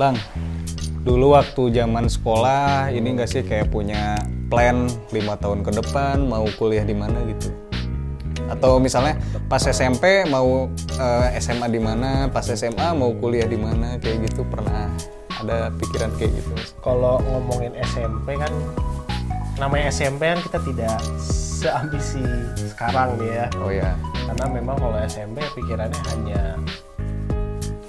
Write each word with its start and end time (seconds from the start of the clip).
Lang, 0.00 0.16
dulu 1.04 1.36
waktu 1.36 1.68
zaman 1.76 2.08
sekolah 2.08 2.88
ini 2.96 3.12
nggak 3.12 3.28
sih 3.28 3.44
kayak 3.44 3.68
punya 3.68 4.16
plan 4.48 4.88
lima 5.12 5.36
tahun 5.36 5.60
ke 5.60 5.68
depan 5.84 6.24
mau 6.24 6.48
kuliah 6.56 6.80
di 6.80 6.96
mana 6.96 7.20
gitu? 7.28 7.52
Atau 8.48 8.80
misalnya 8.80 9.20
pas 9.52 9.60
SMP 9.60 10.24
mau 10.32 10.72
eh, 10.96 11.36
SMA 11.36 11.68
di 11.68 11.76
mana, 11.76 12.32
pas 12.32 12.48
SMA 12.48 12.96
mau 12.96 13.12
kuliah 13.12 13.44
di 13.44 13.60
mana 13.60 14.00
kayak 14.00 14.32
gitu 14.32 14.48
pernah 14.48 14.88
ada 15.44 15.68
pikiran 15.76 16.08
kayak 16.16 16.40
gitu? 16.40 16.52
Kalau 16.80 17.20
ngomongin 17.28 17.76
SMP 17.84 18.40
kan 18.40 18.52
namanya 19.60 19.92
SMP 19.92 20.24
kan 20.24 20.40
kita 20.40 20.58
tidak 20.72 20.96
seambisi 21.20 22.24
sekarang 22.64 23.20
nih 23.20 23.30
ya. 23.44 23.46
Oh 23.60 23.68
ya, 23.68 23.92
Karena 24.24 24.46
memang 24.48 24.76
kalau 24.80 24.96
SMP 25.04 25.44
pikirannya 25.52 26.00
hanya 26.16 26.56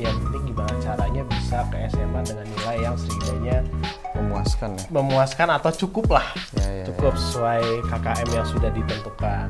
yang 0.05 0.17
penting 0.21 0.43
gimana 0.45 0.73
caranya 0.77 1.21
bisa 1.25 1.57
ke 1.67 1.77
SMA 1.88 2.20
dengan 2.21 2.45
nilai 2.49 2.77
yang 2.81 2.95
setidaknya 2.95 3.57
memuaskan 4.13 4.70
ya. 4.73 4.84
memuaskan 4.89 5.48
atau 5.52 5.71
cukup 5.73 6.05
lah 6.13 6.27
Ya, 6.53 6.67
ya, 6.70 6.84
cukup 6.85 7.13
sesuai 7.13 7.61
KKM 7.85 8.30
yang 8.31 8.45
sudah 8.45 8.70
ditentukan 8.70 9.45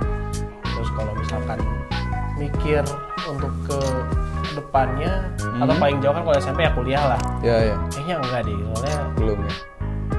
terus 0.63 0.89
kalau 0.91 1.13
misalkan 1.13 1.59
mikir 2.35 2.81
untuk 3.25 3.53
ke 3.63 3.79
depannya 4.53 5.29
atau 5.57 5.75
paling 5.75 5.97
jauh 5.97 6.11
kan 6.11 6.23
kalau 6.23 6.37
SMP 6.37 6.59
ya 6.61 6.71
kuliah 6.71 7.03
lah 7.07 7.21
Ya 7.39 7.57
ya, 7.63 7.75
kayaknya 7.89 8.15
enggak 8.19 8.41
deh 8.43 8.55
soalnya 8.55 8.97
belum 9.13 9.37
ya. 9.39 9.53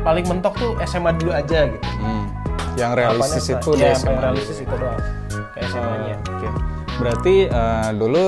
paling 0.00 0.24
mentok 0.26 0.54
tuh 0.54 0.72
SMA 0.84 1.10
dulu 1.14 1.32
aja 1.32 1.58
gitu 1.66 1.88
Hmm. 1.94 2.26
Yang 2.74 2.92
realistis 2.96 3.46
itu 3.48 3.68
ya, 3.70 3.76
udah 3.76 3.86
yang 3.86 3.96
SMA. 3.96 4.18
realistis 4.20 4.58
itu 4.58 4.74
doang 4.74 4.98
ke 5.48 5.58
SMA 5.64 5.94
nya 6.02 6.16
Oke. 6.26 6.48
Berarti 6.94 7.34
eh, 7.46 7.88
dulu 7.94 8.26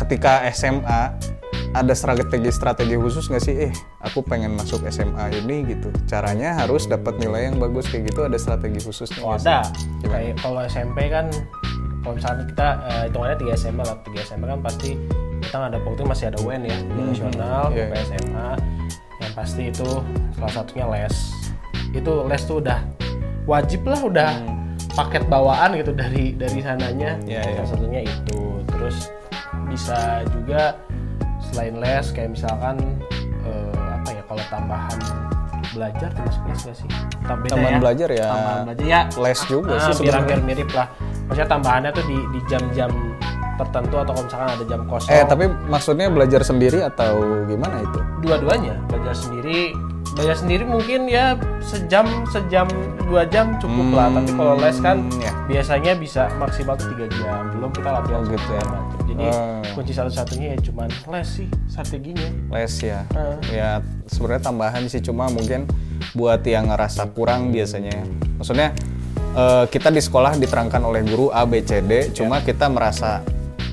ketika 0.00 0.42
SMA 0.50 1.12
ada 1.70 1.94
strategi-strategi 1.94 2.98
khusus 2.98 3.30
nggak 3.30 3.42
sih? 3.42 3.54
Eh, 3.70 3.72
aku 4.02 4.26
pengen 4.26 4.58
masuk 4.58 4.82
SMA 4.90 5.38
ini 5.38 5.62
gitu. 5.70 5.88
Caranya 6.04 6.58
harus 6.58 6.90
dapat 6.90 7.14
nilai 7.22 7.46
yang 7.46 7.62
bagus 7.62 7.86
kayak 7.86 8.10
gitu. 8.10 8.26
Ada 8.26 8.38
strategi 8.38 8.82
khususnya? 8.82 9.22
oh 9.22 9.38
ada 9.38 9.62
kayak 10.02 10.34
kalau 10.42 10.66
SMP 10.66 11.06
kan 11.06 11.30
kalau 12.02 12.16
misalnya 12.16 12.44
kita 12.48 12.68
eh, 12.90 13.02
hitungannya 13.06 13.36
3 13.38 13.60
SMA 13.60 13.82
lah 13.84 13.96
3 14.02 14.26
SMA 14.26 14.46
kan 14.48 14.60
pasti 14.60 14.90
kita 15.40 15.56
ada 15.56 15.78
waktu 15.78 16.02
masih 16.04 16.24
ada 16.28 16.38
UN 16.42 16.62
ya 16.64 16.76
di 16.76 17.00
nasional 17.06 17.64
Iya. 17.72 17.86
ke 17.88 17.96
SMA 18.08 18.48
yang 19.20 19.32
pasti 19.32 19.62
itu 19.68 19.88
salah 20.36 20.52
satunya 20.52 20.84
les 20.88 21.14
itu 21.92 22.12
les 22.24 22.42
tuh 22.44 22.56
udah 22.60 22.80
wajib 23.44 23.84
lah 23.84 24.00
udah 24.00 24.32
paket 24.92 25.24
bawaan 25.28 25.76
gitu 25.76 25.92
dari 25.92 26.32
dari 26.34 26.60
sananya 26.60 27.20
Iya, 27.24 27.40
iya. 27.40 27.52
salah 27.62 27.70
satunya 27.72 28.00
itu 28.04 28.40
terus 28.68 28.96
bisa 29.70 30.26
juga 30.34 30.74
selain 31.50 31.78
les 31.78 32.06
kayak 32.10 32.30
misalkan 32.34 32.76
eh, 33.46 33.78
apa 33.94 34.08
ya 34.10 34.22
kalau 34.26 34.44
tambahan 34.50 34.98
belajar 35.70 36.10
termasuk 36.10 36.42
les 36.50 36.60
gak 36.66 36.76
sih? 36.76 36.88
Tam- 37.24 37.40
beda 37.46 37.54
Tambahan 37.54 37.78
belajar 37.78 38.08
ya, 38.10 38.26
Tambahan 38.26 38.62
belajar 38.66 38.84
ya. 38.84 39.00
les 39.22 39.40
juga 39.46 39.70
ah, 39.70 39.78
sih 39.78 39.86
biar 39.86 39.94
sebenarnya. 39.94 40.18
hampir 40.18 40.38
mirip 40.42 40.70
lah. 40.74 40.86
Maksudnya 41.30 41.48
tambahannya 41.48 41.90
tuh 41.94 42.04
di 42.10 42.18
di 42.34 42.40
jam-jam 42.50 42.90
tertentu 43.54 43.94
atau 44.00 44.12
kalau 44.16 44.24
misalkan 44.26 44.48
ada 44.50 44.64
jam 44.66 44.80
kosong. 44.88 45.12
Eh, 45.12 45.24
tapi 45.28 45.44
maksudnya 45.68 46.06
belajar 46.10 46.40
sendiri 46.42 46.80
atau 46.82 47.44
gimana 47.46 47.76
itu? 47.84 47.98
dua-duanya 48.20 48.74
belajar 48.88 49.14
sendiri 49.16 49.72
belajar 50.16 50.36
sendiri 50.42 50.66
mungkin 50.66 51.06
ya 51.06 51.38
sejam 51.62 52.26
sejam 52.28 52.66
dua 53.06 53.24
jam 53.30 53.56
cukup 53.62 53.94
lah 53.94 54.10
tapi 54.10 54.30
kalau 54.34 54.54
les 54.58 54.76
kan 54.82 55.06
ya. 55.22 55.32
biasanya 55.46 55.92
bisa 55.94 56.26
maksimal 56.36 56.74
tuh 56.74 56.90
tiga 56.94 57.06
jam 57.22 57.50
belum 57.54 57.70
kita 57.70 57.88
latihan 57.88 58.20
Oh, 58.20 58.28
gitu 58.28 58.50
ya. 58.50 58.64
macam. 58.66 59.00
jadi 59.06 59.24
Oh. 59.30 59.62
kunci 59.76 59.92
satu-satunya 59.94 60.46
ya 60.54 60.58
cuman 60.66 60.88
les 60.90 61.28
sih 61.28 61.48
strateginya 61.70 62.28
Les 62.50 62.74
ya. 62.82 63.06
Ah. 63.14 63.38
Ya 63.46 63.70
sebenarnya 64.10 64.50
tambahan 64.50 64.82
sih 64.90 64.98
cuma 64.98 65.30
mungkin 65.30 65.70
buat 66.12 66.42
yang 66.42 66.66
ngerasa 66.72 67.06
kurang 67.14 67.54
biasanya. 67.54 68.02
Maksudnya 68.40 68.74
eh, 69.36 69.64
kita 69.70 69.94
di 69.94 70.02
sekolah 70.02 70.34
diterangkan 70.40 70.82
oleh 70.82 71.06
guru 71.06 71.30
A 71.30 71.46
B 71.46 71.62
C 71.62 71.78
D, 71.84 72.10
cuma 72.10 72.42
kita 72.42 72.66
merasa 72.66 73.22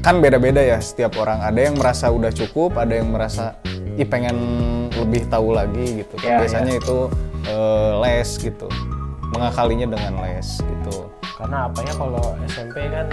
kan 0.05 0.21
beda-beda 0.21 0.61
ya 0.61 0.77
setiap 0.77 1.17
orang. 1.17 1.41
Ada 1.41 1.59
yang 1.71 1.75
merasa 1.81 2.13
udah 2.13 2.29
cukup, 2.29 2.77
ada 2.77 2.93
yang 2.93 3.09
merasa 3.09 3.57
ih 3.97 4.05
pengen 4.05 4.37
lebih 4.93 5.25
tahu 5.27 5.51
lagi 5.51 5.99
gitu. 5.99 6.13
Kan 6.15 6.27
Ya, 6.27 6.37
biasanya 6.39 6.73
itu 6.75 6.97
eh, 7.43 7.91
les 7.99 8.29
gitu. 8.37 8.67
Mengakalinya 9.27 9.87
dengan 9.89 10.13
les 10.21 10.49
gitu. 10.59 11.09
karena 11.35 11.69
apa 11.69 11.79
ya 11.81 11.93
kalau 11.93 12.33
SMP 12.47 12.81
kan 12.87 13.05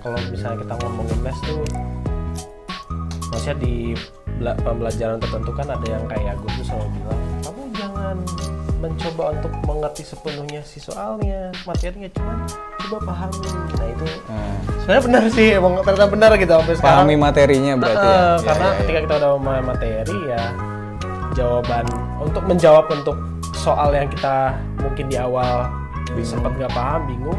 kalau 0.00 0.18
misalnya 0.26 0.58
kita 0.58 0.74
ngomongin 0.76 1.18
les 1.22 1.38
tuh 1.40 1.62
maksudnya 3.30 3.56
di 3.56 3.74
bela- 4.34 4.58
pembelajaran 4.58 5.18
tertentu 5.20 5.50
kan 5.52 5.66
ada 5.68 5.86
yang 5.86 6.02
kayak 6.06 6.34
gue 6.38 6.50
tuh 6.58 6.64
selalu 6.64 6.88
bilang 6.92 7.20
kamu 7.40 7.62
jangan 7.72 8.16
mencoba 8.78 9.22
untuk 9.30 9.52
mengerti 9.62 10.02
sepenuhnya 10.02 10.62
si 10.64 10.78
soalnya 10.80 11.54
materinya 11.64 12.10
cuman 12.10 12.38
coba 12.80 12.98
pahami 13.04 13.46
nah 13.46 13.86
itu 13.86 14.06
Nah, 14.26 14.57
sebenarnya 14.88 15.04
benar 15.04 15.24
sih 15.28 15.48
emang 15.52 15.72
ternyata 15.84 16.08
benar 16.08 16.30
gitu 16.34 16.48
sampai 16.50 16.74
sekarang 16.74 16.96
pahami 17.04 17.16
materinya 17.20 17.72
berarti 17.76 18.08
ya. 18.08 18.16
Eh, 18.16 18.16
Ya, 18.16 18.36
karena 18.40 18.64
ya, 18.64 18.72
ya. 18.72 18.78
ketika 18.80 18.98
kita 19.04 19.14
udah 19.20 19.30
memahami 19.36 19.64
materi 19.68 20.18
ya 20.26 20.42
jawaban 21.36 21.84
untuk 22.18 22.42
menjawab 22.48 22.84
untuk 22.88 23.16
soal 23.52 23.92
yang 23.92 24.08
kita 24.08 24.56
mungkin 24.80 25.04
di 25.06 25.20
awal 25.20 25.68
sempat 26.18 26.56
nggak 26.56 26.72
paham 26.72 27.04
bingung 27.04 27.36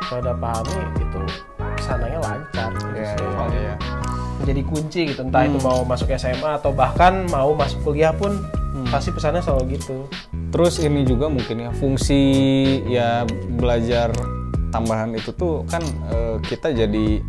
kalau 0.00 0.22
udah 0.22 0.36
pahami 0.38 0.80
itu 0.94 1.20
ke 1.74 1.82
sananya 1.82 2.22
lancar 2.22 2.70
gitu 2.72 2.94
Ya, 2.94 3.10
sih. 3.10 3.26
ya, 3.26 3.44
ya. 3.58 3.74
menjadi 4.38 4.62
kunci 4.62 5.00
gitu 5.10 5.20
entah 5.20 5.42
itu 5.42 5.58
Hmm. 5.58 5.66
mau 5.66 5.78
masuk 5.82 6.08
SMA 6.08 6.50
atau 6.54 6.70
bahkan 6.70 7.26
mau 7.28 7.52
masuk 7.52 7.82
kuliah 7.82 8.14
pun 8.14 8.38
Hmm. 8.70 8.86
pasti 8.88 9.10
pesannya 9.10 9.42
selalu 9.42 9.76
gitu 9.76 10.06
Terus 10.50 10.78
ini 10.78 11.02
juga 11.02 11.26
mungkin 11.26 11.58
ya 11.58 11.70
fungsi 11.74 12.22
ya 12.86 13.26
belajar 13.52 14.14
tambahan 14.74 15.14
itu 15.14 15.30
tuh 15.30 15.62
kan 15.64 15.80
eh, 16.10 16.36
kita 16.42 16.74
jadi 16.74 17.22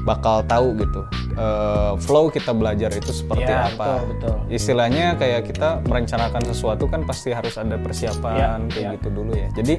bakal 0.00 0.40
tahu 0.42 0.74
gitu 0.74 1.04
eh, 1.36 1.92
flow 2.00 2.26
kita 2.26 2.50
belajar 2.50 2.88
itu 2.90 3.12
seperti 3.12 3.46
Ya, 3.46 3.68
apa. 3.68 4.00
betul, 4.00 4.00
betul. 4.10 4.34
Istilahnya 4.50 5.14
kayak 5.14 5.46
kita 5.46 5.84
merencanakan 5.84 6.42
sesuatu 6.42 6.84
kan 6.84 7.04
pasti 7.04 7.30
harus 7.30 7.54
ada 7.54 7.76
persiapan 7.76 8.34
Ya, 8.34 8.48
kayak 8.66 8.80
ya. 8.82 8.90
gitu 8.96 9.08
dulu 9.12 9.32
ya. 9.32 9.48
Jadi 9.52 9.74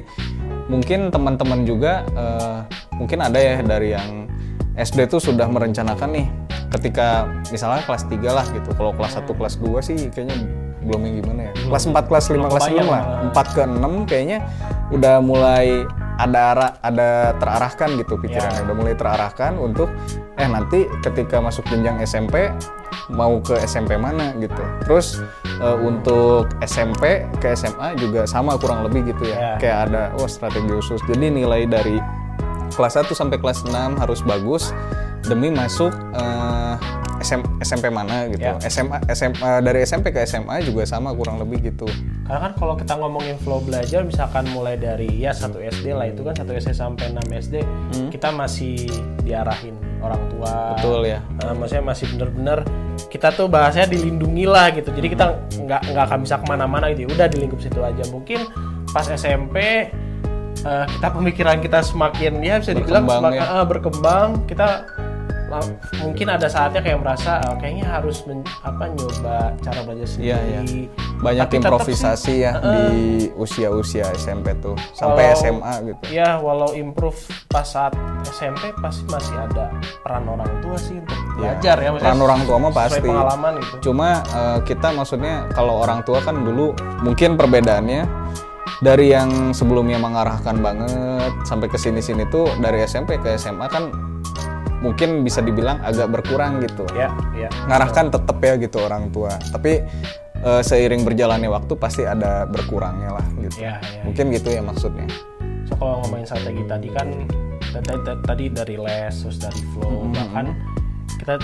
mungkin 0.66 1.10
teman-teman 1.10 1.62
juga 1.62 2.06
eh, 2.08 2.58
mungkin 2.94 3.18
ada 3.20 3.36
ya 3.36 3.60
dari 3.60 3.92
yang 3.92 4.24
SD 4.72 5.04
tuh 5.06 5.20
sudah 5.20 5.44
merencanakan 5.44 6.08
nih 6.08 6.26
ketika 6.72 7.28
misalnya 7.52 7.84
kelas 7.84 8.06
3 8.06 8.16
lah 8.24 8.46
gitu. 8.48 8.70
Kalau 8.72 8.94
kelas 8.94 9.12
1 9.18 9.28
kelas 9.28 9.54
2 9.58 9.82
sih 9.82 9.98
kayaknya 10.08 10.38
belum 10.80 11.00
yang 11.02 11.14
gimana 11.20 11.40
ya. 11.44 11.52
Kelas 11.66 11.84
4 11.84 12.08
kelas 12.08 12.24
5 12.26 12.32
Belum 12.32 12.46
kelas 12.48 12.62
6 12.62 12.70
kebayang 12.70 12.88
lah. 12.88 13.02
malah. 13.02 13.42
4 13.42 13.54
ke 13.54 13.62
6 13.66 14.08
kayaknya 14.08 14.38
udah 14.88 15.14
mulai 15.20 15.66
ada 16.22 16.40
arah 16.54 16.70
ada 16.80 17.08
terarahkan 17.36 17.98
gitu 17.98 18.14
pikirannya 18.16 18.62
Ya. 18.62 18.64
udah 18.64 18.76
mulai 18.76 18.94
terarahkan 18.94 19.58
untuk 19.58 19.90
eh 20.34 20.46
nanti 20.46 20.86
ketika 21.02 21.42
masuk 21.42 21.66
jenjang 21.66 21.98
SMP 22.00 22.54
mau 23.10 23.42
ke 23.42 23.58
SMP 23.60 23.98
mana 23.98 24.30
gitu 24.38 24.62
terus 24.86 25.18
eh, 25.58 25.76
untuk 25.78 26.46
SMP 26.62 27.26
ke 27.36 27.50
SMA 27.52 27.98
juga 27.98 28.22
sama 28.24 28.54
kurang 28.54 28.86
lebih 28.86 29.10
gitu 29.10 29.26
ya 29.26 29.36
Ya. 29.36 29.52
kayak 29.58 29.78
ada 29.90 30.02
oh 30.16 30.26
strategi 30.26 30.70
khusus 30.70 31.02
jadi 31.04 31.26
nilai 31.28 31.66
dari 31.66 31.98
kelas 32.72 33.02
1 33.02 33.10
sampai 33.10 33.36
kelas 33.36 33.66
6 33.66 33.74
harus 33.98 34.22
bagus 34.22 34.70
demi 35.22 35.50
masuk 35.50 35.90
eh, 36.14 36.74
SM 37.22 37.40
SMP 37.60 37.86
mana 37.86 38.26
gitu 38.26 38.42
Ya. 38.42 38.58
SMA 38.60 38.98
SMA 39.08 39.62
dari 39.62 39.80
SMP 39.80 40.10
ke 40.10 40.22
SMA 40.22 40.60
juga 40.60 40.82
sama 40.82 41.10
kurang 41.10 41.38
lebih 41.38 41.62
gitu 41.64 41.86
Karena 42.22 42.40
kan 42.40 42.52
kalau 42.54 42.74
kita 42.74 42.94
ngomongin 42.94 43.38
flow 43.38 43.60
belajar, 43.60 44.02
misalkan 44.02 44.44
mulai 44.48 44.74
dari 44.74 45.06
ya 45.08 45.30
satu 45.30 45.58
SD 45.58 45.90
lah 45.90 46.06
itu 46.06 46.20
kan 46.20 46.34
satu 46.34 46.50
SD 46.50 46.70
sampai 46.72 47.08
6 47.08 47.22
SD 47.40 47.54
kita 48.08 48.28
masih 48.30 48.86
diarahin 49.20 49.72
orang 49.98 50.18
tua. 50.28 50.74
betul 50.74 51.00
ya 51.04 51.22
Nah, 51.38 51.54
maksudnya 51.54 51.84
masih 51.84 52.10
bener-bener 52.10 52.66
kita 53.06 53.30
tuh 53.30 53.46
bahasanya 53.46 53.88
dilindungi 53.88 54.44
lah 54.44 54.68
gitu. 54.70 54.90
Jadi 54.90 55.08
kita 55.08 55.24
nggak 55.56 55.80
nggak 55.88 56.04
akan 56.04 56.18
bisa 56.22 56.36
ke 56.36 56.46
mana-mana 56.46 56.90
gitu. 56.90 57.04
ya. 57.04 57.08
Udah 57.12 57.26
di 57.26 57.36
lingkup 57.38 57.58
situ 57.58 57.78
aja. 57.78 58.02
Mungkin 58.08 58.40
pas 58.88 59.06
SMP 59.06 59.56
eh, 60.58 60.84
kita 60.88 61.08
pemikiran 61.08 61.58
kita 61.58 61.80
semakin 61.80 62.32
ya 62.38 62.58
bisa 62.58 62.72
dibilang 62.72 63.04
Berkembang 63.04 63.32
semakin 63.32 63.40
ya. 63.40 63.46
eh, 63.52 63.64
berkembang. 63.64 64.28
Kita 64.44 64.66
mungkin 65.98 66.26
ada 66.28 66.46
saatnya 66.46 66.80
kayak 66.80 66.98
merasa 66.98 67.42
eh, 67.42 67.56
kayaknya 67.58 67.86
harus 67.90 68.22
men- 68.24 68.46
apa 68.62 68.88
nyoba 68.88 69.52
cara 69.58 69.80
belajar 69.82 70.06
sendiri. 70.06 70.28
Iya, 70.32 70.38
iya. 70.40 70.60
banyak 71.18 71.44
Tapi 71.44 71.54
tetap 71.54 71.70
improvisasi 71.78 72.34
ya 72.40 72.52
di 72.58 72.84
usia-usia 73.34 74.10
SMP 74.14 74.54
tuh 74.58 74.74
sampai 74.92 75.30
Kalau- 75.30 75.38
SMA 75.38 75.72
gitu. 75.86 76.02
Ya, 76.10 76.38
walau 76.38 76.72
improve 76.72 77.18
pas 77.46 77.62
saat 77.62 77.92
SMP 78.24 78.72
pasti 78.78 79.04
masih 79.06 79.36
ada 79.36 79.70
peran 80.00 80.26
orang 80.26 80.50
tua 80.60 80.76
sih 80.76 80.98
untuk 80.98 81.18
belajar 81.36 81.76
ya. 81.78 81.90
Peran 81.92 82.18
orang 82.18 82.40
tua 82.42 82.56
mah 82.58 82.72
pasti. 82.72 83.00
pengalaman 83.02 83.52
gitu. 83.58 83.90
Cuma 83.90 84.08
eh, 84.22 84.58
kita 84.62 84.88
maksudnya 84.90 85.46
kalau 85.50 85.80
orang 85.80 86.02
tua 86.02 86.18
kan 86.20 86.38
dulu 86.38 86.72
mungkin 87.00 87.34
perbedaannya 87.34 88.02
dari 88.82 89.14
yang 89.14 89.54
sebelumnya 89.54 89.94
mengarahkan 89.96 90.58
banget 90.58 91.30
sampai 91.46 91.70
ke 91.70 91.78
sini-sini 91.78 92.26
tuh 92.26 92.50
dari 92.58 92.82
SMP 92.82 93.14
ke 93.16 93.38
SMA 93.38 93.66
kan 93.66 93.94
mungkin 94.82 95.22
bisa 95.22 95.40
dibilang 95.40 95.78
agak 95.80 96.10
berkurang 96.10 96.58
gitu. 96.60 96.84
Ya 96.92 97.14
ya. 97.38 97.48
Ngarahkan 97.70 98.10
tetap 98.10 98.36
ya 98.42 98.58
gitu 98.58 98.82
orang 98.82 99.08
tua. 99.14 99.38
Tapi 99.38 99.80
eh, 100.42 100.62
seiring 100.62 101.06
berjalannya 101.06 101.48
waktu 101.48 101.72
pasti 101.78 102.02
ada 102.02 102.44
berkurangnya 102.44 103.14
lah 103.14 103.26
gitu. 103.38 103.62
Ya 103.62 103.78
ya 103.78 104.02
mungkin 104.02 104.34
gitu 104.34 104.50
ya 104.50 104.60
maksudnya. 104.60 105.06
So 105.70 105.78
kalau 105.78 106.02
ngomongin 106.02 106.26
strategi 106.26 106.62
tadi 106.66 106.88
kan 106.90 107.08
tadi, 108.26 108.52
dari 108.52 108.76
les 108.76 109.14
terus 109.16 109.38
dari 109.40 109.62
flow 109.72 109.90
Mm-hmm. 110.02 110.12
bahkan 110.18 110.46
kita 111.22 111.34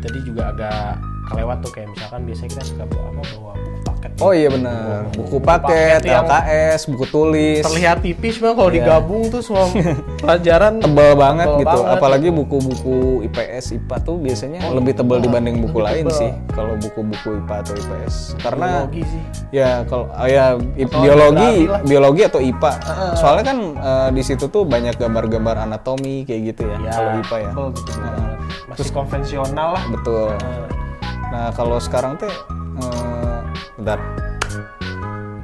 tadi 0.00 0.18
juga 0.22 0.54
agak 0.54 1.02
kelewat 1.26 1.58
tuh 1.60 1.72
kayak 1.74 1.88
misalkan 1.90 2.22
biasanya 2.22 2.50
kita 2.54 2.64
suka 2.64 2.84
bawa 2.86 3.06
apa 3.10 3.22
bawa 3.34 3.52
buku 3.58 3.75
paket. 4.14 4.22
Oh 4.22 4.32
iya 4.32 4.48
benar. 4.48 5.10
Buku 5.14 5.36
paket 5.42 5.64
paket 5.66 6.00
yang 6.06 6.26
LKS 6.26 6.80
buku 6.92 7.04
tulis. 7.10 7.62
Terlihat 7.66 7.96
tipis 8.02 8.34
memang 8.38 8.56
kalau 8.56 8.70
digabung 8.70 9.22
tuh 9.28 9.40
semua 9.42 9.66
pelajaran 10.22 10.78
tebal 10.78 11.12
banget 11.18 11.46
tebal 11.46 11.60
gitu. 11.62 11.78
banget. 11.82 11.96
apalagi 11.98 12.28
buku-buku 12.30 12.96
IPS 13.26 13.64
IPA 13.82 13.96
tuh 14.04 14.16
biasanya 14.20 14.60
lebih 14.72 14.92
tebal 14.96 15.18
dibanding 15.18 15.56
buku 15.60 15.78
lebih 15.82 15.86
lain 15.86 16.04
tebal. 16.06 16.20
sih 16.20 16.30
kalau 16.54 16.74
buku-buku 16.78 17.28
IPA 17.44 17.54
atau 17.62 17.74
IPS 17.76 18.14
karena 18.40 18.66
biologi 18.66 19.02
sih. 19.06 19.22
ya 19.50 19.70
kalau 19.88 20.06
ah, 20.14 20.28
ya 20.28 20.44
Atau 20.56 20.98
biologi 21.02 21.52
biologi 21.86 22.22
atau 22.26 22.40
IPA 22.40 22.72
soalnya 23.18 23.44
kan 23.46 23.58
eh, 23.76 24.08
di 24.14 24.22
situ 24.22 24.44
tuh 24.48 24.62
banyak 24.64 24.94
gambar-gambar 24.96 25.66
anatomi 25.66 26.22
kayak 26.24 26.54
gitu 26.54 26.62
ya, 26.68 26.76
ya 26.80 26.92
kalau 26.92 27.10
IPA 27.22 27.36
ya. 27.36 27.50
betul, 27.52 27.68
betul. 27.72 27.94
Banget. 27.96 28.36
masih 28.66 28.90
konvensional 28.92 29.68
lah. 29.78 29.84
Betul. 29.88 30.28
Eh, 30.36 30.66
nah 31.32 31.46
kalau 31.54 31.76
sekarang 31.82 32.14
teh 32.20 32.30
eh, 32.80 33.15
bentar 33.76 33.98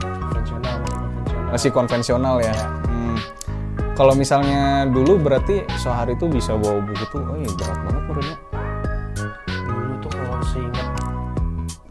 konvensional 0.01 0.75
masih 0.81 0.97
konvensional 0.99 1.51
masih 1.51 1.71
konvensional 1.71 2.37
ya 2.39 2.55
Hmm. 2.83 3.17
kalau 3.93 4.15
misalnya 4.15 4.63
dulu 4.87 5.17
berarti 5.19 5.61
sehari 5.77 6.17
tuh 6.17 6.29
bisa 6.29 6.53
bawa 6.55 6.81
buku 6.81 7.05
tuh 7.09 7.21
oh 7.21 7.37
iya 7.37 7.51
berat 7.53 7.79
banget 7.79 8.03
menurutnya 8.03 8.37
dulu 9.47 9.95
tuh 9.99 10.11
kalau 10.11 10.37
seingat 10.47 10.87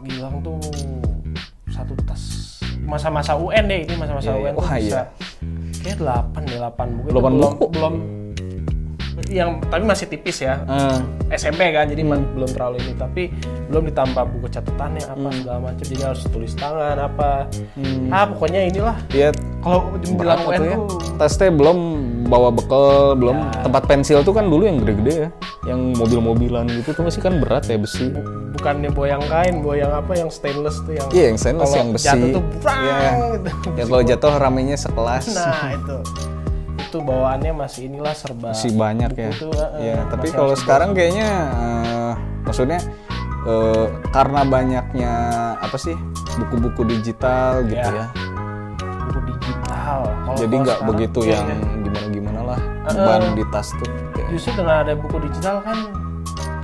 Gilang 0.02 0.36
tuh 0.42 0.58
satu 1.68 1.94
tas 2.04 2.24
masa-masa 2.82 3.34
UN 3.34 3.64
deh 3.66 3.80
ini 3.82 3.94
masa-masa 3.96 4.30
Iya, 4.30 4.36
iya. 4.36 4.44
UN 4.44 4.52
tuh 4.52 4.62
Wah, 4.62 4.76
bisa 4.76 4.90
iya. 4.90 5.04
kayak 5.80 5.98
8 5.98 6.42
deh 6.44 6.58
8 6.58 6.70
buku 6.92 7.06
itu 7.06 7.12
Delapan 7.12 7.32
belum 7.32 7.52
buku? 7.52 7.66
belum 7.72 7.94
yang 9.28 9.62
tapi 9.64 9.84
masih 9.84 10.06
tipis 10.06 10.40
ya 10.40 10.64
Eh, 10.64 10.98
SMP 11.32 11.70
kan 11.70 11.86
jadi 11.86 12.02
Hmm. 12.02 12.24
belum 12.34 12.50
terlalu 12.50 12.76
ini 12.80 12.94
tapi 12.94 13.24
belum 13.68 13.88
ditambah 13.88 14.24
buku 14.32 14.48
catatannya 14.50 15.04
apa 15.04 15.20
Hmm. 15.22 15.36
segala 15.36 15.60
macam 15.62 15.84
jadi 15.84 16.04
harus 16.04 16.24
tulis 16.26 16.54
tangan 16.54 16.98
apa 16.98 17.46
ah 18.10 18.26
pokoknya 18.26 18.62
inilah 18.68 18.98
ya 19.10 19.30
kalau 19.60 19.94
bilang 20.10 20.40
berapa 20.40 20.50
UN 20.50 20.62
ya 20.62 20.76
tuh 21.20 21.30
teh 21.32 21.50
belum 21.50 21.78
bawa 22.24 22.50
bekal 22.50 23.14
belum 23.14 23.38
Ya. 23.38 23.62
tempat 23.62 23.84
pensil 23.86 24.20
tuh 24.22 24.32
kan 24.32 24.46
dulu 24.46 24.64
yang 24.64 24.80
gede-gede 24.80 25.14
ya 25.20 25.30
yang 25.64 25.94
mobil-mobilan 25.94 26.66
gitu 26.72 26.92
tuh 26.92 27.04
masih 27.04 27.20
kan 27.20 27.38
berat 27.38 27.66
ya 27.66 27.78
besi 27.78 28.10
bukannya 28.52 28.90
bawa 28.90 29.08
yang 29.10 29.24
kain 29.24 29.56
bawa 29.60 29.76
yang 29.78 29.92
apa 29.92 30.12
yang 30.16 30.30
stainless 30.30 30.80
tuh 30.80 30.94
yang 30.94 31.08
Iya 31.12 31.24
yang 31.28 31.38
stainless 31.38 31.72
yang 31.72 31.90
besi. 31.92 32.08
jatuh 32.08 32.28
tuh 32.32 32.44
brang, 32.58 32.82
gitu. 33.36 33.50
Ya 33.72 33.84
kalau 33.86 34.04
jatuh 34.04 34.32
ramenya 34.36 34.76
sekelas. 34.76 35.26
Nah 35.32 35.70
itu 35.72 35.96
itu 36.92 37.00
bawaannya 37.00 37.56
masih 37.56 37.88
inilah 37.88 38.12
serba 38.12 38.52
Masih 38.52 38.76
banyak 38.76 39.12
ya. 39.16 39.32
eh, 39.32 39.36
eh, 39.40 39.70
ya, 39.82 39.98
tapi 40.06 40.28
kalau 40.30 40.52
sekarang 40.54 40.92
kayaknya 40.92 41.30
eh, 41.56 42.14
maksudnya 42.44 42.84
eh, 43.44 43.86
karena 44.12 44.44
banyaknya 44.44 45.14
apa 45.56 45.80
sih 45.80 45.96
buku-buku 46.38 46.84
digital 46.86 47.64
gitu 47.64 47.80
Ya. 47.80 48.04
ya. 48.04 48.08
buku 49.08 49.20
digital. 49.26 50.00
Kalau 50.04 50.36
Jadi 50.38 50.56
nggak 50.58 50.80
begitu 50.86 51.20
yang 51.26 51.48
iya. 51.48 51.80
gimana-gimana 51.82 52.40
lah 52.46 52.60
beban 52.86 53.22
eh. 53.24 53.34
di 53.34 53.46
tas 53.48 53.72
tuh. 53.72 53.88
kayak- 54.12 54.30
justru 54.30 54.52
dengan 54.54 54.76
ada 54.82 54.94
buku 54.94 55.16
digital 55.22 55.64
kan 55.64 55.78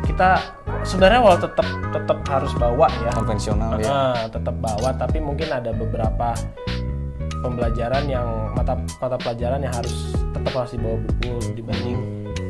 kita 0.03 0.39
sebenarnya 0.83 1.19
walau 1.19 1.35
tetap 1.37 1.67
tetap 1.89 2.17
harus 2.27 2.51
bawa 2.53 2.87
ya. 2.99 3.11
konvensional 3.13 3.75
ya. 3.77 3.87
Ah, 3.87 4.27
tetap 4.27 4.55
bawa 4.57 4.91
tapi 4.93 5.19
mungkin 5.19 5.47
ada 5.49 5.71
beberapa 5.71 6.35
pembelajaran 7.47 8.03
yang 8.05 8.27
mata 8.51 8.75
mata 8.99 9.15
pelajaran 9.15 9.63
yang 9.63 9.71
harus 9.71 10.11
tetap 10.35 10.51
harus 10.53 10.71
dibawa 10.75 10.97
buku 10.99 11.31
dibanding 11.55 11.97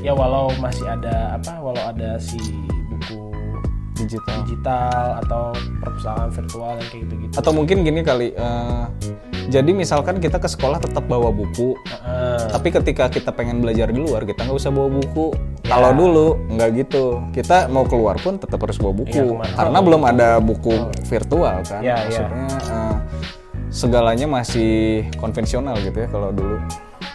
ya 0.01 0.11
walau 0.11 0.49
masih 0.57 0.85
ada 0.85 1.37
apa 1.37 1.53
walau 1.57 1.83
ada 1.85 2.17
si 2.17 2.37
buku 2.89 3.29
digital. 3.97 4.35
digital 4.45 4.93
atau 5.21 5.43
perpustakaan 5.81 6.29
virtual 6.29 6.73
yang 6.75 6.87
kayak 6.87 7.01
gitu-gitu. 7.09 7.33
Atau 7.33 7.49
mungkin 7.49 7.81
gini 7.81 8.01
kali 8.01 8.29
eh, 8.29 8.85
jadi 9.49 9.71
misalkan 9.71 10.19
kita 10.19 10.37
ke 10.37 10.45
sekolah 10.45 10.77
tetap 10.77 11.07
bawa 11.07 11.31
buku, 11.31 11.73
Heeh. 11.81 12.45
tapi 12.51 12.69
ketika 12.69 13.07
kita 13.07 13.31
pengen 13.31 13.57
belajar 13.57 13.89
di 13.89 13.97
luar 13.97 14.21
kita 14.21 14.43
nggak 14.43 14.53
usah 14.53 14.69
bawa 14.69 14.89
buku 14.91 15.33
Ya. 15.67 15.75
kalau 15.75 15.91
dulu 15.91 16.27
nggak 16.47 16.69
gitu 16.79 17.19
kita 17.33 17.67
mau 17.67 17.83
keluar 17.83 18.15
pun 18.15 18.39
tetap 18.39 18.55
harus 18.61 18.77
bawa 18.77 18.93
buku 18.95 19.19
kemana- 19.35 19.51
karena 19.51 19.79
belum 19.81 20.01
ada 20.05 20.29
buku 20.39 20.71
virtual 21.03 21.59
kan 21.65 21.81
Ya, 21.81 22.07
ya. 22.07 22.23
maksudnya 22.23 22.47
eh, 22.47 22.76
segalanya 23.77 24.25
masih 24.25 25.05
konvensional 25.21 25.77
gitu 25.77 26.01
ya 26.01 26.09
kalau 26.09 26.33
dulu 26.33 26.57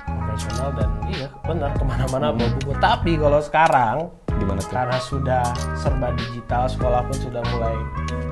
konvensional 0.06 0.70
dan 0.78 0.90
iya 1.10 1.26
benar 1.42 1.74
ke 1.74 1.82
mana-mana 1.82 2.30
bawa 2.30 2.48
buku. 2.54 2.70
Tapi 2.78 3.18
kalau 3.18 3.42
sekarang 3.42 3.96
gimana 4.32 4.62
tuh 4.62 4.70
karena 4.70 4.98
sudah 4.98 5.42
serba 5.74 6.14
digital, 6.14 6.64
sekolah 6.66 7.02
pun 7.04 7.18
sudah 7.18 7.42
mulai 7.50 7.74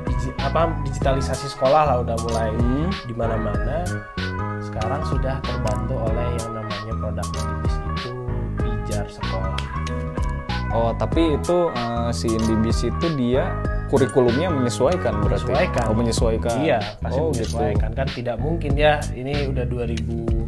digi- 0.06 0.36
apa 0.40 0.70
digitalisasi 0.82 1.50
sekolah 1.50 1.82
lah 1.84 1.96
udah 2.00 2.16
mulai 2.22 2.50
Hmm. 2.54 2.88
di 3.04 3.14
mana-mana. 3.14 3.82
Sekarang 4.62 5.02
sudah 5.04 5.42
terbantu 5.42 5.98
oleh 5.98 6.28
yang 6.38 6.52
namanya 6.54 6.92
produk 6.94 7.26
Indibis 7.26 7.74
itu 7.82 8.10
pijar 8.56 9.06
sekolah. 9.10 9.58
oh 10.70 10.94
tapi 10.94 11.34
itu 11.34 11.58
eh, 11.68 12.10
si 12.14 12.30
Indibis 12.30 12.86
itu 12.86 13.06
dia 13.18 13.50
kurikulumnya 13.90 14.48
menyesuaikan 14.48 15.18
berarti 15.18 15.50
Menyesuaikan. 15.50 15.84
oh 15.90 15.94
menyesuaikan 15.94 16.56
Iya, 16.58 16.78
pasti 16.96 17.18
oh 17.18 17.28
menyesuaikan 17.28 17.90
kan 17.90 18.06
tidak 18.08 18.36
mungkin 18.36 18.72
ya. 18.72 19.02
Ini 19.10 19.50
udah 19.50 19.64
2023 19.66 20.46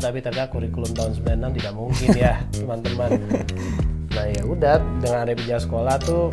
tapi 0.00 0.18
ternyata 0.20 0.48
kurikulum 0.48 0.90
tahun 0.90 1.12
96 1.16 1.58
tidak 1.58 1.72
mungkin 1.74 2.08
ya, 2.14 2.38
teman-teman. 2.54 3.10
Nah, 4.10 4.26
ya 4.26 4.42
udah 4.44 4.74
dengan 4.98 5.18
ada 5.20 5.32
pijar 5.32 5.58
sekolah 5.58 5.98
tuh 5.98 6.30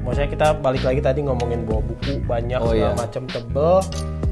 maksudnya 0.00 0.28
kita 0.28 0.46
balik 0.56 0.80
lagi 0.80 1.00
tadi 1.00 1.20
ngomongin 1.20 1.64
bawa 1.64 1.82
buku 1.82 2.22
banyak 2.22 2.56
Oh, 2.56 2.70
segala 2.70 2.92
iya. 2.92 2.96
macam 2.96 3.22
tebel. 3.26 3.74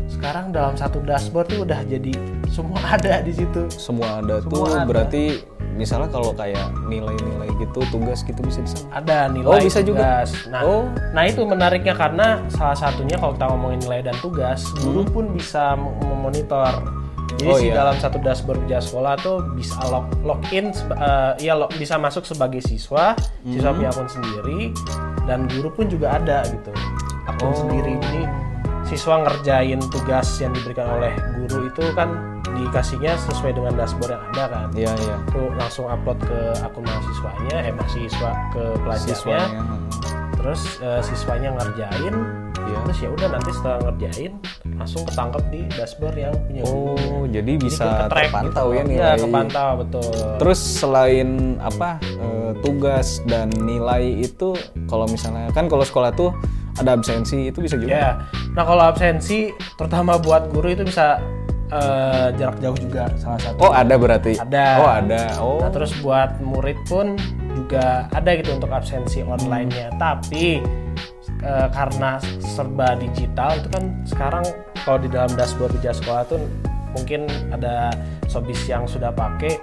Sekarang 0.06 0.46
dalam 0.48 0.75
satu 0.75 1.00
dashboard 1.00 1.48
tuh 1.48 1.60
udah 1.62 1.81
jadi 1.82 2.12
semua 2.46 2.78
ada 2.94 3.19
di 3.20 3.32
situ. 3.32 3.66
semua 3.69 4.20
ada 4.20 4.38
Semua 4.38 4.52
tuh 4.52 4.62
ada. 4.70 4.84
berarti 4.86 5.25
misalnya 5.75 6.06
kalau 6.06 6.31
kayak 6.31 6.62
nilai-nilai 6.85 7.50
gitu 7.56 7.81
tugas 7.88 8.23
gitu 8.23 8.41
bisa 8.41 8.59
di 8.59 8.71
sana 8.71 8.87
Ada 8.97 9.19
nilai 9.29 9.49
Oh, 9.49 9.59
bisa 9.59 9.81
juga? 9.81 10.23
tugas. 10.25 10.31
Nah, 10.47 10.61
Oh. 10.62 10.82
nah 11.11 11.23
itu 11.23 11.43
menariknya 11.43 11.93
karena 11.93 12.26
salah 12.49 12.75
satunya 12.75 13.15
kalau 13.15 13.35
kita 13.35 13.47
ngomongin 13.47 13.81
nilai 13.81 14.00
dan 14.03 14.17
tugas, 14.19 14.65
guru 14.76 15.03
pun 15.05 15.31
bisa 15.31 15.75
mem- 15.75 15.98
memonitor. 16.01 16.72
Jadi 17.34 17.43
Hmm. 17.43 17.51
Oh, 17.51 17.58
si 17.58 17.67
iya. 17.67 17.75
dalam 17.77 17.96
satu 17.96 18.19
dashboard 18.19 18.63
Bija 18.63 18.79
sekolah 18.79 19.19
tuh 19.19 19.43
bisa 19.53 19.81
log 19.84 20.06
login, 20.22 20.70
seba- 20.70 20.94
eh, 20.94 21.43
ya 21.43 21.55
log- 21.55 21.75
bisa 21.75 21.96
masuk 21.96 22.22
sebagai 22.22 22.60
siswa, 22.60 23.19
siswa 23.43 23.69
Hmm. 23.69 23.77
punya 23.77 23.91
akun 23.91 24.06
sendiri, 24.08 24.70
dan 25.25 25.48
guru 25.48 25.69
pun 25.69 25.87
juga 25.87 26.15
ada 26.15 26.44
gitu 26.44 26.70
akun 27.27 27.48
Oh. 27.48 27.56
sendiri. 27.56 27.98
Jadi 27.98 28.22
siswa 28.84 29.19
ngerjain 29.20 29.81
tugas 29.89 30.39
yang 30.39 30.53
diberikan 30.53 30.87
oleh 30.93 31.10
guru 31.37 31.67
itu 31.67 31.82
kan 31.93 32.33
dikasihnya 32.55 33.13
sesuai 33.19 33.53
dengan 33.53 33.73
dashboard 33.75 34.15
yang 34.15 34.25
ada 34.34 34.44
kan 34.49 34.67
iya 34.75 34.93
iya 34.96 35.17
itu 35.27 35.43
langsung 35.58 35.87
upload 35.87 36.19
ke 36.23 36.39
akun 36.63 36.82
mahasiswanya 36.87 37.56
eh 37.61 37.73
mahasiswa 37.75 38.31
ke 38.51 38.63
pelajarnya 38.82 39.15
siswanya 39.15 39.49
terus 40.34 40.63
eh, 40.79 41.01
siswanya 41.03 41.49
ngerjain 41.58 42.17
Iya. 42.65 42.81
terus 42.89 42.99
ya 43.05 43.11
udah 43.13 43.29
nanti 43.29 43.51
setelah 43.53 43.79
ngerjain 43.84 44.32
langsung 44.81 45.05
ketangkep 45.05 45.44
di 45.53 45.61
dashboard 45.69 46.17
yang 46.17 46.32
punya. 46.49 46.63
Oh, 46.65 47.29
jadi 47.29 47.44
Jadi 47.44 47.53
bisa 47.61 47.84
ke-track 48.08 48.32
terpantau 48.32 48.67
gitu. 48.73 48.79
ya 48.81 48.82
nilai. 48.89 49.20
kepantau 49.20 49.70
betul 49.84 50.17
Terus 50.41 50.61
selain 50.65 51.29
apa 51.61 52.01
eh, 52.01 52.51
tugas 52.65 53.20
dan 53.29 53.53
nilai 53.53 54.17
itu, 54.17 54.56
kalau 54.89 55.05
misalnya 55.05 55.53
kan 55.53 55.69
kalau 55.69 55.84
sekolah 55.84 56.08
tuh 56.17 56.32
ada 56.81 56.96
absensi 56.96 57.53
itu 57.53 57.58
bisa 57.61 57.77
juga. 57.79 57.93
ya 57.93 58.08
nah 58.56 58.65
kalau 58.65 58.82
absensi 58.82 59.53
terutama 59.77 60.19
buat 60.19 60.51
guru 60.51 60.73
itu 60.73 60.82
bisa 60.82 61.20
eh, 61.74 62.28
jarak 62.38 62.56
jauh 62.62 62.78
juga 62.78 63.10
salah 63.19 63.40
satu 63.43 63.58
Oh 63.60 63.72
ada 63.74 63.94
berarti? 63.98 64.38
Ada. 64.38 64.66
Oh 64.78 64.88
ada. 64.88 65.22
Oh. 65.43 65.58
Nah, 65.58 65.70
terus 65.74 65.90
buat 65.98 66.38
murid 66.38 66.78
pun 66.86 67.19
juga 67.54 68.06
ada 68.10 68.31
gitu 68.38 68.54
untuk 68.54 68.70
absensi 68.70 69.20
online-nya. 69.20 69.90
Tapi 69.98 70.62
eh, 71.43 71.69
karena 71.74 72.22
serba 72.38 72.94
digital 72.94 73.58
itu 73.58 73.69
kan 73.74 73.84
sekarang 74.06 74.44
kalau 74.86 74.98
di 75.02 75.08
dalam 75.10 75.32
dashboard 75.34 75.74
di 75.74 75.82
sekolah 75.82 76.22
tuh 76.28 76.38
mungkin 76.94 77.26
ada 77.50 77.90
sobis 78.31 78.62
yang 78.70 78.86
sudah 78.86 79.10
pakai 79.10 79.58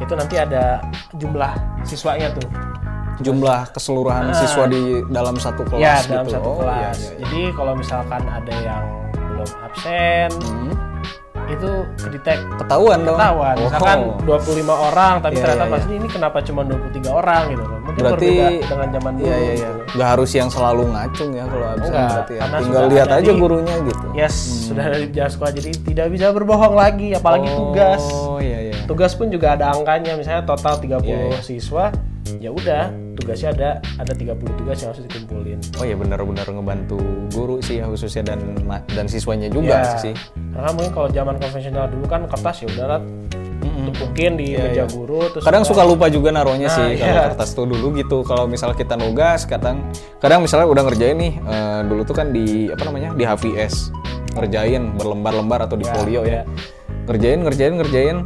itu 0.00 0.12
nanti 0.16 0.40
ada 0.40 0.80
jumlah 1.20 1.52
siswanya 1.84 2.32
tuh. 2.32 2.48
Jumlah 3.20 3.68
keseluruhan 3.76 4.32
siswa 4.32 4.64
di 4.64 5.04
dalam 5.12 5.36
satu 5.36 5.60
kelas 5.68 6.08
ya 6.08 6.08
dalam 6.08 6.24
gitu. 6.24 6.40
satu 6.40 6.48
Oh, 6.48 6.56
kelas. 6.64 6.72
iya, 6.72 6.88
iya, 6.88 6.96
iya. 6.96 7.16
Jadi 7.20 7.42
kalau 7.52 7.72
misalkan 7.76 8.22
ada 8.24 8.54
yang 8.64 8.84
belum 9.12 9.50
absen 9.60 10.30
Hmm. 10.40 10.72
Itu 11.50 11.70
kedetek 11.98 12.38
Ketahuan 12.56 12.98
dong. 13.02 13.18
ketahuan. 13.18 13.54
Oh. 13.58 13.64
Misalkan 13.66 13.98
25 14.22 14.86
orang 14.92 15.14
tapi 15.18 15.34
Iya, 15.34 15.42
ternyata 15.42 15.64
iya, 15.66 15.72
pas 15.72 15.82
ini 15.84 15.94
ini 15.98 16.08
kenapa 16.08 16.38
cuma 16.40 16.60
23 16.62 17.10
orang 17.10 17.42
gitu 17.50 17.62
loh. 17.62 17.78
Mungkin 17.82 18.02
Berarti 18.06 18.30
berbeda 18.30 18.48
dengan 18.70 18.88
zaman 18.94 19.12
dulu. 19.18 19.26
Iya 19.26 19.36
iya 19.36 19.52
iya. 19.52 19.68
gitu. 19.70 19.90
Nggak 19.90 20.08
harus 20.08 20.30
yang 20.32 20.48
selalu 20.48 20.82
ngacung 20.90 21.30
ya 21.32 21.44
kalau 21.44 21.66
absen 21.66 21.90
Enggak, 21.90 22.08
berarti 22.10 22.32
ya. 22.32 22.40
Tinggal 22.40 22.62
sudah 22.62 22.82
lihat 22.86 23.08
aja 23.10 23.30
gurunya 23.34 23.74
gitu. 23.82 24.06
Yes, 24.14 24.34
sudah 24.70 24.84
ada 24.86 24.96
di 24.96 25.08
biaya 25.08 25.30
sekolah 25.30 25.52
jadi 25.52 25.70
tidak 25.82 26.06
bisa 26.10 26.26
berbohong 26.30 26.74
lagi 26.74 27.08
apalagi 27.12 27.48
tugas. 27.50 28.02
Oh 28.10 28.38
iya 28.38 28.58
iya. 28.70 28.74
Tugas 28.86 29.12
pun 29.14 29.30
juga 29.30 29.54
ada 29.54 29.70
angkanya 29.70 30.14
misalnya 30.14 30.42
total 30.42 30.78
30 30.78 31.02
Iya, 31.02 31.38
siswa 31.40 31.90
ya 32.38 32.50
udah 32.54 32.94
tugasnya 33.20 33.48
ada 33.52 33.68
ada 33.96 34.12
30 34.12 34.34
tugas 34.56 34.76
yang 34.78 34.90
harus 34.90 35.02
dikumpulin. 35.04 35.58
Oh 35.76 35.84
iya 35.84 35.94
benar-benar 35.94 36.46
ngebantu 36.46 36.98
guru 37.30 37.60
sih 37.60 37.78
ya 37.78 37.86
khususnya 37.86 38.24
dan 38.26 38.40
dan 38.88 39.06
siswanya 39.06 39.46
juga 39.46 39.78
Ya, 39.78 39.96
sih. 39.96 40.14
Karena 40.50 40.70
mungkin 40.72 40.90
kalau 40.90 41.08
zaman 41.08 41.36
konvensional 41.36 41.86
dulu 41.86 42.04
kan 42.04 42.24
kertas 42.26 42.56
ya 42.60 42.68
udahlah 42.70 43.00
tumpukin 43.60 44.34
di 44.34 44.56
meja 44.56 44.84
guru 44.86 45.20
terus 45.30 45.40
Kadang 45.40 45.62
udah- 45.62 45.70
suka 45.70 45.82
lupa 45.84 46.06
juga 46.06 46.28
naruhnya 46.30 46.66
Nah, 46.66 46.74
sih 46.74 46.88
kalau 46.96 47.12
iya. 47.12 47.22
kertas 47.28 47.48
tuh 47.52 47.64
dulu 47.64 47.86
gitu. 47.94 48.18
Kalau 48.22 48.44
misal 48.44 48.72
kita 48.72 48.94
nugas, 48.94 49.44
kadang 49.44 49.84
kadang 50.16 50.40
misalnya 50.40 50.66
udah 50.66 50.82
ngerjain 50.82 51.16
nih 51.16 51.32
eh, 51.38 51.80
dulu 51.84 52.02
tuh 52.02 52.12
kan 52.14 52.28
di 52.28 52.68
apa 52.68 52.82
namanya 52.82 53.12
di 53.12 53.22
HVS 53.22 53.92
ngerjain 54.32 54.94
berlembar-lembar 54.94 55.64
atau 55.64 55.74
di 55.74 55.84
folio 55.86 56.22
ya. 56.22 56.44
Ngerjain 57.04 57.40
ngerjain 57.40 57.74
ngerjain 57.74 58.16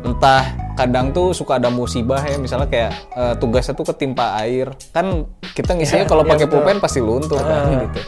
entah 0.00 0.44
kadang 0.78 1.10
tuh 1.10 1.34
suka 1.34 1.58
ada 1.58 1.74
musibah 1.74 2.22
ya 2.22 2.38
misalnya 2.38 2.70
kayak 2.70 2.90
eh, 3.18 3.34
tugasnya 3.42 3.74
tuh 3.74 3.90
ketimpa 3.90 4.38
air. 4.38 4.70
Kan 4.94 5.26
kita 5.42 5.74
ngisinya 5.74 6.06
kalau 6.06 6.22
iya, 6.22 6.30
pakai 6.30 6.46
pulpen 6.46 6.78
pasti 6.78 7.02
luntur 7.02 7.42
kan 7.42 7.66
gitu. 7.82 8.00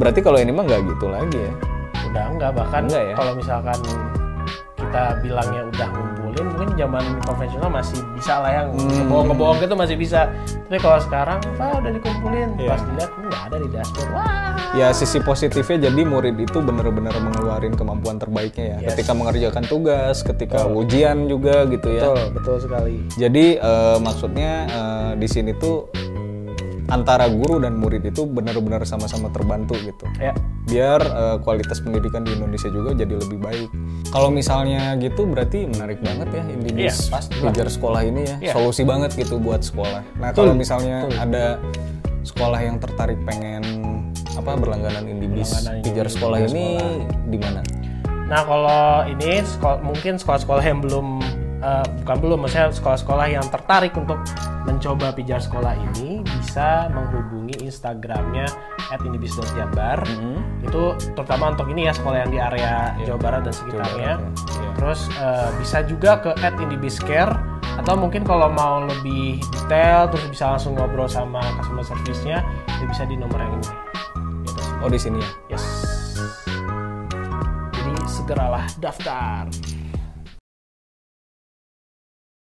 Berarti 0.00 0.20
kalau 0.24 0.40
ini 0.40 0.48
mah 0.48 0.64
nggak 0.64 0.80
gitu 0.88 1.06
lagi 1.12 1.36
ya? 1.36 1.52
Udah 2.08 2.24
enggak 2.32 2.50
bahkan 2.56 2.82
Enggak 2.88 3.04
ya? 3.04 3.14
kalau 3.14 3.32
misalkan 3.36 3.78
kita 4.80 5.02
bilangnya 5.20 5.62
udah 5.68 5.90
ngumpulin 6.34 6.50
mungkin 6.50 6.68
zaman 6.74 7.04
konvensional 7.22 7.70
masih 7.70 7.98
bisa 8.12 8.34
lah 8.42 8.50
yang 8.52 8.66
Hmm. 8.74 8.90
kebohong-kebohong 9.06 9.58
gitu 9.62 9.74
masih 9.74 9.96
bisa. 9.96 10.20
Tapi 10.66 10.78
kalau 10.80 10.98
sekarang 10.98 11.38
apa 11.38 11.78
udah 11.78 11.92
dikumpulin. 11.92 12.48
Iya. 12.56 12.68
pas 12.68 12.82
dilihat 12.82 13.10
nggak 13.14 13.42
ada 13.44 13.56
di 13.56 13.68
dashboard. 13.70 14.10
Wah. 14.10 14.54
Ya 14.74 14.88
sisi 14.90 15.18
positifnya 15.20 15.86
jadi 15.86 16.02
murid 16.02 16.34
itu 16.36 16.58
benar-benar 16.58 17.14
mengeluarin 17.16 17.72
kemampuan 17.72 18.18
terbaiknya 18.18 18.64
ya. 18.66 18.78
Yes. 18.80 18.88
ketika 18.92 19.12
mengerjakan 19.14 19.64
tugas 19.64 20.16
ketika 20.20 20.66
ujian 20.66 21.30
juga 21.30 21.62
gitu 21.66 21.88
ya. 21.88 22.10
Betul 22.10 22.26
betul 22.34 22.56
sekali. 22.58 22.94
Jadi 23.14 23.46
eh, 23.56 23.96
maksudnya 24.00 24.52
eh, 24.66 25.10
di 25.14 25.28
sini 25.28 25.54
tuh 25.54 25.86
antara 26.94 27.26
guru 27.26 27.58
dan 27.58 27.74
murid 27.74 28.06
itu 28.06 28.22
benar-benar 28.22 28.86
sama-sama 28.86 29.26
terbantu 29.34 29.74
gitu. 29.82 30.06
Ya. 30.22 30.30
Biar 30.70 31.02
eh, 31.02 31.36
kualitas 31.42 31.82
pendidikan 31.82 32.22
di 32.22 32.38
Indonesia 32.38 32.70
juga 32.70 32.94
jadi 32.94 33.18
lebih 33.18 33.42
baik. 33.42 33.68
Kalau 34.14 34.30
misalnya 34.30 34.94
gitu 35.02 35.26
berarti 35.26 35.66
menarik 35.66 35.98
banget 35.98 36.30
ya 36.30 36.42
Indibis 36.46 36.78
Iya, 36.78 36.94
pastilah. 37.10 37.50
Pijar 37.50 37.68
sekolah 37.68 38.00
ini 38.06 38.22
ya. 38.22 38.36
Iya. 38.38 38.52
solusi 38.54 38.86
banget 38.86 39.10
gitu 39.18 39.42
buat 39.42 39.66
sekolah. 39.66 40.06
Nah 40.22 40.30
kalau 40.30 40.54
misalnya 40.54 41.10
ada 41.18 41.58
sekolah 42.22 42.62
yang 42.62 42.78
tertarik 42.78 43.18
pengen 43.26 43.62
apa 44.38 44.54
berlangganan 44.54 45.04
Indibis 45.10 45.50
Berlangganan 45.50 45.82
Pijar 45.82 46.06
Indibis 46.06 46.14
sekolah 46.14 46.38
ini 46.46 46.66
di 47.28 47.38
mana? 47.42 47.60
Nah 48.24 48.40
kalau 48.46 48.84
ini 49.04 49.44
sekol- 49.44 49.82
mungkin 49.84 50.16
sekolah-sekolah 50.16 50.64
yang 50.64 50.78
belum 50.80 51.20
eh, 51.64 51.86
bukan 52.04 52.16
belum, 52.20 52.38
maksudnya 52.44 52.68
sekolah-sekolah 52.68 53.26
yang 53.32 53.46
tertarik 53.48 53.96
untuk 53.96 54.20
mencoba 54.64 55.12
pijar 55.12 55.40
sekolah 55.40 55.76
ini 55.76 56.20
bisa 56.24 56.88
menghubungi 56.92 57.64
Instagramnya 57.64 58.48
@indibis.jabar. 59.00 60.04
Itu 60.60 60.96
terutama 61.16 61.56
untuk 61.56 61.68
ini 61.72 61.88
ya 61.88 61.92
sekolah 61.96 62.24
yang 62.24 62.30
di 62.32 62.38
area 62.40 62.96
Jawa 63.04 63.20
Barat 63.20 63.42
dan 63.48 63.54
sekitarnya. 63.56 64.12
Iya. 64.20 64.70
Terus 64.76 65.00
eh, 65.16 65.50
bisa 65.60 65.78
juga 65.84 66.20
ke 66.20 66.30
@indibiscare 66.60 67.32
atau 67.74 67.98
mungkin 67.98 68.22
kalau 68.22 68.46
mau 68.54 68.86
lebih 68.86 69.42
detail 69.50 70.06
terus 70.06 70.24
bisa 70.30 70.54
langsung 70.54 70.78
ngobrol 70.78 71.10
sama 71.10 71.42
customer 71.58 71.82
service-nya 71.82 72.38
ya 72.70 72.84
bisa 72.86 73.02
di 73.02 73.18
nomor 73.18 73.42
yang 73.42 73.52
ini. 73.58 73.66
Gitu. 74.46 74.62
oh 74.84 74.90
di 74.92 75.00
sini 75.00 75.18
ya 75.18 75.58
Yes. 75.58 75.64
Jadi 77.74 77.92
segeralah 78.06 78.64
daftar. 78.78 79.50